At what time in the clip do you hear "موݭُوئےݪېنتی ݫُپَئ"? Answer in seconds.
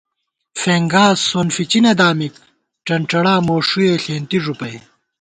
3.47-4.75